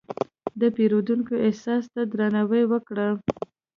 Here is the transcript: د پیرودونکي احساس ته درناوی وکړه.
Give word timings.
د 0.59 0.61
پیرودونکي 0.75 1.35
احساس 1.45 1.83
ته 1.93 2.01
درناوی 2.11 2.63
وکړه. 2.67 3.07